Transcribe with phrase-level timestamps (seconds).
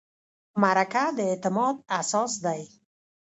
[0.61, 2.61] مرکه د اعتماد اساس دی.